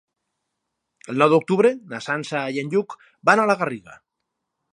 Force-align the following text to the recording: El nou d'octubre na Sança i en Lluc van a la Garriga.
El 1.13 1.21
nou 1.23 1.29
d'octubre 1.33 1.71
na 1.93 1.99
Sança 2.07 2.43
i 2.57 2.61
en 2.63 2.73
Lluc 2.73 2.97
van 3.33 3.45
a 3.45 3.47
la 3.53 3.59
Garriga. 3.63 4.01